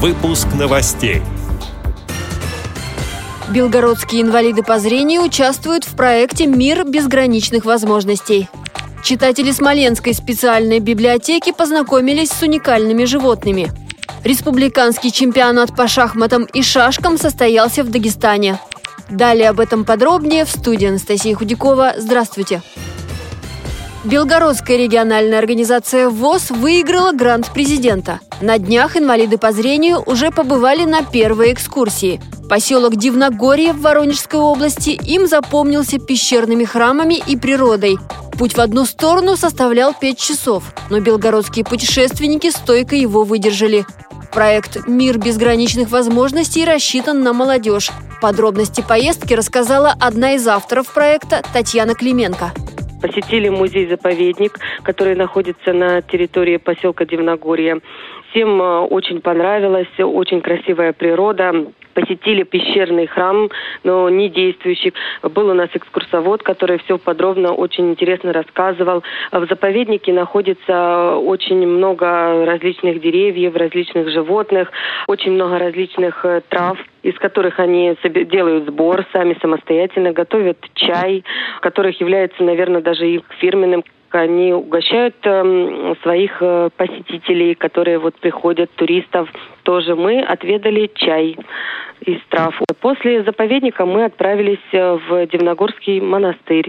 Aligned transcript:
Выпуск 0.00 0.46
новостей. 0.56 1.22
Белгородские 3.50 4.22
инвалиды 4.22 4.62
по 4.62 4.78
зрению 4.78 5.22
участвуют 5.22 5.82
в 5.82 5.96
проекте 5.96 6.46
«Мир 6.46 6.84
безграничных 6.84 7.64
возможностей». 7.64 8.48
Читатели 9.02 9.50
Смоленской 9.50 10.14
специальной 10.14 10.78
библиотеки 10.78 11.50
познакомились 11.50 12.30
с 12.30 12.40
уникальными 12.42 13.06
животными. 13.06 13.72
Республиканский 14.22 15.10
чемпионат 15.10 15.74
по 15.74 15.88
шахматам 15.88 16.44
и 16.44 16.62
шашкам 16.62 17.18
состоялся 17.18 17.82
в 17.82 17.90
Дагестане. 17.90 18.60
Далее 19.10 19.48
об 19.48 19.58
этом 19.58 19.84
подробнее 19.84 20.44
в 20.44 20.50
студии 20.50 20.86
Анастасии 20.86 21.34
Худякова. 21.34 21.94
Здравствуйте! 21.98 22.62
Белгородская 24.04 24.76
региональная 24.76 25.40
организация 25.40 26.08
ВОЗ 26.08 26.50
выиграла 26.50 27.10
грант 27.10 27.50
президента. 27.52 28.20
На 28.40 28.58
днях 28.58 28.96
инвалиды 28.96 29.38
по 29.38 29.50
зрению 29.50 30.00
уже 30.06 30.30
побывали 30.30 30.84
на 30.84 31.02
первой 31.02 31.52
экскурсии. 31.52 32.20
Поселок 32.48 32.94
Дивногорье 32.94 33.72
в 33.72 33.80
Воронежской 33.80 34.38
области 34.38 34.90
им 34.90 35.26
запомнился 35.26 35.98
пещерными 35.98 36.64
храмами 36.64 37.14
и 37.14 37.36
природой. 37.36 37.98
Путь 38.38 38.56
в 38.56 38.60
одну 38.60 38.86
сторону 38.86 39.36
составлял 39.36 39.92
5 39.92 40.16
часов, 40.16 40.72
но 40.90 41.00
белгородские 41.00 41.64
путешественники 41.64 42.50
стойко 42.50 42.94
его 42.94 43.24
выдержали. 43.24 43.84
Проект 44.32 44.86
«Мир 44.86 45.18
безграничных 45.18 45.90
возможностей» 45.90 46.64
рассчитан 46.64 47.24
на 47.24 47.32
молодежь. 47.32 47.90
Подробности 48.22 48.84
поездки 48.86 49.34
рассказала 49.34 49.92
одна 49.98 50.34
из 50.34 50.46
авторов 50.46 50.94
проекта 50.94 51.42
Татьяна 51.52 51.94
Клименко 51.94 52.52
посетили 53.00 53.48
музей-заповедник, 53.48 54.52
который 54.82 55.14
находится 55.14 55.72
на 55.72 56.02
территории 56.02 56.56
поселка 56.56 57.04
Дивногорье. 57.04 57.80
Всем 58.30 58.60
э, 58.60 58.80
очень 58.80 59.20
понравилось, 59.20 59.88
очень 59.98 60.40
красивая 60.40 60.92
природа, 60.92 61.66
посетили 61.94 62.44
пещерный 62.44 63.06
храм, 63.06 63.48
но 63.82 64.08
не 64.08 64.28
действующий. 64.28 64.92
Был 65.22 65.48
у 65.48 65.54
нас 65.54 65.68
экскурсовод, 65.74 66.42
который 66.42 66.78
все 66.78 66.98
подробно, 66.98 67.52
очень 67.52 67.90
интересно 67.90 68.32
рассказывал. 68.32 69.02
В 69.32 69.46
заповеднике 69.46 70.12
находится 70.12 71.16
очень 71.16 71.66
много 71.66 72.44
различных 72.46 73.00
деревьев, 73.00 73.56
различных 73.56 74.10
животных, 74.10 74.70
очень 75.08 75.32
много 75.32 75.58
различных 75.58 76.24
э, 76.24 76.42
трав, 76.48 76.78
из 77.08 77.18
которых 77.18 77.58
они 77.58 77.96
делают 78.04 78.68
сбор 78.68 79.06
сами 79.12 79.34
самостоятельно, 79.40 80.12
готовят 80.12 80.58
чай, 80.74 81.24
которых 81.62 81.98
является, 82.00 82.42
наверное, 82.42 82.82
даже 82.82 83.08
их 83.08 83.22
фирменным 83.40 83.82
они 84.10 84.54
угощают 84.54 85.16
э, 85.22 85.94
своих 86.02 86.38
э, 86.40 86.70
посетителей, 86.76 87.54
которые 87.54 87.98
вот 87.98 88.14
приходят, 88.14 88.70
туристов. 88.76 89.28
Тоже 89.64 89.96
мы 89.96 90.22
отведали 90.22 90.90
чай 90.94 91.36
из 92.06 92.18
трав. 92.30 92.58
После 92.80 93.22
заповедника 93.22 93.84
мы 93.84 94.06
отправились 94.06 94.64
э, 94.72 94.98
в 95.08 95.26
Дивногорский 95.26 96.00
монастырь. 96.00 96.68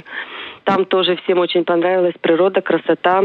Там 0.70 0.86
тоже 0.86 1.16
всем 1.24 1.40
очень 1.40 1.64
понравилась 1.64 2.14
природа, 2.22 2.62
красота. 2.62 3.24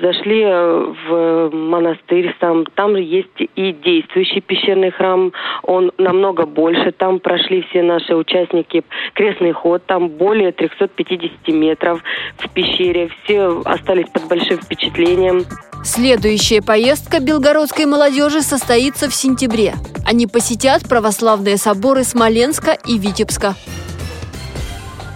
Зашли 0.00 0.42
э, 0.42 0.94
в 1.08 1.50
монастырь 1.52 2.34
сам. 2.40 2.64
Там 2.74 2.96
есть 2.96 3.28
и 3.38 3.72
действующий 3.72 4.40
пещерный 4.40 4.90
храм. 4.90 5.30
Он 5.62 5.92
намного 5.98 6.46
больше. 6.46 6.92
Там 6.92 7.20
прошли 7.20 7.66
все 7.68 7.82
наши 7.82 8.14
участники 8.14 8.82
крестный 9.12 9.52
ход. 9.52 9.84
Там 9.84 10.08
более 10.08 10.52
350 10.52 11.48
метров 11.48 12.02
в 12.38 12.48
пещере. 12.54 13.10
Все 13.24 13.60
остались 13.66 14.08
под 14.08 14.28
большим 14.28 14.56
впечатлением. 14.56 15.42
Следующая 15.84 16.62
поездка 16.62 17.20
белгородской 17.20 17.84
молодежи 17.84 18.40
состоится 18.40 19.10
в 19.10 19.14
сентябре. 19.14 19.74
Они 20.06 20.26
посетят 20.26 20.88
православные 20.88 21.58
соборы 21.58 22.04
Смоленска 22.04 22.72
и 22.86 22.98
Витебска. 22.98 23.54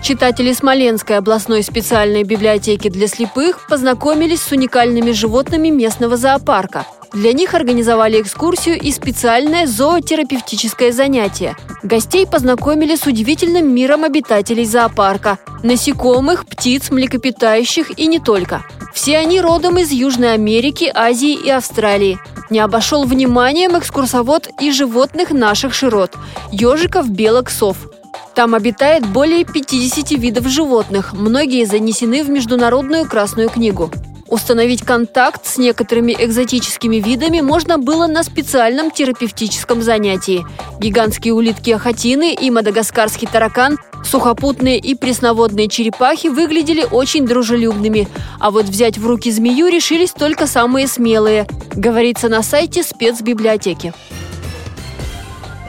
Читатели 0.03 0.53
Смоленской 0.55 1.19
областной 1.19 1.63
специальной 1.63 2.25
библиотеки 2.25 2.89
для 2.89 3.07
слепых 3.07 3.67
познакомились 3.69 4.41
с 4.41 4.51
уникальными 4.51 5.13
животными 5.13 5.69
местного 5.69 6.17
зоопарка. 6.17 6.87
Для 7.13 7.33
них 7.33 7.55
организовали 7.55 8.21
экскурсию 8.23 8.81
и 8.81 8.93
специальное 8.93 9.67
зоотерапевтическое 9.67 10.91
занятие. 10.93 11.55
Гостей 11.83 12.27
познакомили 12.27 12.97
с 12.97 13.07
удивительным 13.07 13.73
миром 13.75 14.05
обитателей 14.05 14.65
зоопарка– 14.65 15.39
насекомых, 15.63 16.47
птиц, 16.47 16.91
млекопитающих 16.91 17.99
и 17.99 18.07
не 18.07 18.21
только. 18.21 18.65
Все 18.95 19.19
они 19.19 19.41
родом 19.41 19.79
из 19.79 19.91
Южной 19.91 20.33
Америки, 20.33 20.91
Азии 20.95 21.35
и 21.35 21.51
Австралии. 21.51 22.19
Не 22.49 22.61
обошел 22.61 23.05
вниманием 23.05 23.79
экскурсовод 23.79 24.49
и 24.61 24.73
животных 24.73 25.31
наших 25.31 25.75
широт– 25.75 26.17
ежиков, 26.53 27.11
белок, 27.11 27.51
сов– 27.51 27.77
там 28.41 28.55
обитает 28.55 29.07
более 29.07 29.45
50 29.45 30.13
видов 30.13 30.47
животных, 30.47 31.13
многие 31.13 31.67
занесены 31.67 32.25
в 32.25 32.31
Международную 32.31 33.07
Красную 33.07 33.51
книгу. 33.51 33.91
Установить 34.29 34.81
контакт 34.81 35.45
с 35.45 35.59
некоторыми 35.59 36.17
экзотическими 36.19 36.97
видами 36.97 37.43
можно 37.43 37.77
было 37.77 38.07
на 38.07 38.23
специальном 38.23 38.91
терапевтическом 38.93 39.83
занятии. 39.83 40.47
Гигантские 40.79 41.35
улитки-охотины 41.35 42.33
и 42.33 42.51
мадагаскарский 42.51 43.29
таракан, 43.31 43.77
сухопутные 44.07 44.79
и 44.79 44.95
пресноводные 44.95 45.69
черепахи 45.69 46.29
выглядели 46.29 46.87
очень 46.91 47.27
дружелюбными, 47.27 48.09
а 48.39 48.51
вот 48.51 48.65
взять 48.65 48.97
в 48.97 49.07
руки 49.07 49.31
змею 49.31 49.69
решились 49.69 50.13
только 50.13 50.47
самые 50.47 50.87
смелые, 50.87 51.47
говорится 51.75 52.31
на 52.31 52.43
сайте 52.43 52.85
спецбиблиотеки. 52.85 53.93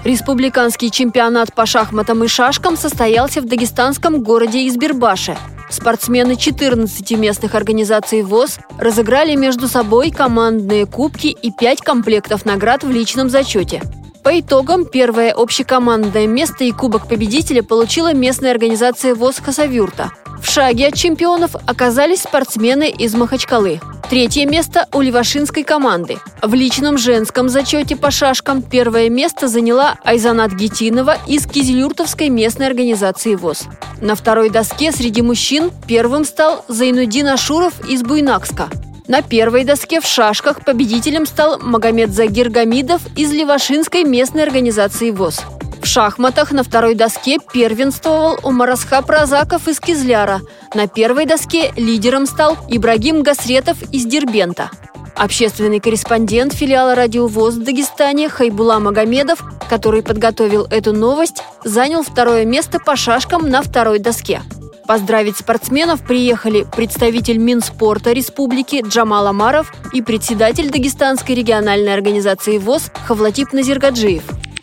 Республиканский 0.03 0.89
чемпионат 0.89 1.53
по 1.53 1.67
шахматам 1.67 2.23
и 2.23 2.27
шашкам 2.27 2.75
состоялся 2.75 3.39
в 3.39 3.45
дагестанском 3.45 4.23
городе 4.23 4.67
Избербаше. 4.67 5.37
Спортсмены 5.69 6.35
14 6.35 7.11
местных 7.11 7.53
организаций 7.53 8.23
ВОЗ 8.23 8.57
разыграли 8.79 9.35
между 9.35 9.67
собой 9.67 10.09
командные 10.09 10.87
кубки 10.87 11.27
и 11.27 11.51
5 11.51 11.81
комплектов 11.81 12.45
наград 12.45 12.83
в 12.83 12.89
личном 12.89 13.29
зачете. 13.29 13.83
По 14.23 14.39
итогам, 14.39 14.85
первое 14.85 15.31
общекомандное 15.31 16.25
место 16.25 16.63
и 16.63 16.71
кубок 16.71 17.07
победителя 17.07 17.61
получила 17.61 18.13
местная 18.13 18.51
организация 18.51 19.13
ВОЗ 19.13 19.37
«Хасавюрта». 19.37 20.11
В 20.41 20.49
шаге 20.49 20.87
от 20.87 20.95
чемпионов 20.95 21.55
оказались 21.67 22.23
спортсмены 22.23 22.89
из 22.89 23.13
Махачкалы. 23.13 23.79
Третье 24.11 24.45
место 24.45 24.89
у 24.91 24.99
левашинской 24.99 25.63
команды. 25.63 26.17
В 26.41 26.53
личном 26.53 26.97
женском 26.97 27.47
зачете 27.47 27.95
по 27.95 28.11
шашкам 28.11 28.61
первое 28.61 29.09
место 29.09 29.47
заняла 29.47 29.95
Айзанат 30.03 30.51
Гетинова 30.51 31.15
из 31.27 31.47
Кизилюртовской 31.47 32.27
местной 32.27 32.67
организации 32.67 33.35
ВОЗ. 33.35 33.69
На 34.01 34.15
второй 34.15 34.49
доске 34.49 34.91
среди 34.91 35.21
мужчин 35.21 35.71
первым 35.87 36.25
стал 36.25 36.65
Зайнудин 36.67 37.27
Ашуров 37.27 37.89
из 37.89 38.03
Буйнакска. 38.03 38.67
На 39.07 39.21
первой 39.21 39.63
доске 39.63 40.01
в 40.01 40.05
шашках 40.05 40.65
победителем 40.65 41.25
стал 41.25 41.59
Магомед 41.59 42.11
Загир 42.13 42.49
Гамидов 42.49 43.01
из 43.15 43.31
Левашинской 43.31 44.03
местной 44.03 44.43
организации 44.43 45.11
ВОЗ. 45.11 45.39
В 45.81 45.87
шахматах 45.87 46.51
на 46.51 46.63
второй 46.63 46.93
доске 46.93 47.39
первенствовал 47.51 48.39
Умарасхаб 48.43 49.09
Разаков 49.09 49.67
из 49.67 49.79
Кизляра. 49.79 50.41
На 50.75 50.87
первой 50.87 51.25
доске 51.25 51.73
лидером 51.75 52.27
стал 52.27 52.55
Ибрагим 52.69 53.23
Гасретов 53.23 53.81
из 53.91 54.05
Дербента. 54.05 54.69
Общественный 55.15 55.79
корреспондент 55.79 56.53
филиала 56.53 56.93
«Радио 56.93 57.25
ВОЗ» 57.25 57.55
в 57.55 57.63
Дагестане 57.63 58.29
Хайбула 58.29 58.77
Магомедов, 58.77 59.43
который 59.69 60.03
подготовил 60.03 60.67
эту 60.69 60.93
новость, 60.93 61.43
занял 61.63 62.03
второе 62.03 62.45
место 62.45 62.79
по 62.79 62.95
шашкам 62.95 63.49
на 63.49 63.63
второй 63.63 63.97
доске. 63.97 64.41
Поздравить 64.87 65.37
спортсменов 65.37 66.01
приехали 66.01 66.65
представитель 66.75 67.37
Минспорта 67.37 68.11
республики 68.11 68.83
Джамал 68.87 69.27
Амаров 69.27 69.73
и 69.93 70.01
председатель 70.03 70.69
Дагестанской 70.69 71.33
региональной 71.33 71.93
организации 71.93 72.59
ВОЗ 72.59 72.91
Хавлатип 73.07 73.51
Назиргаджиев– 73.51 74.23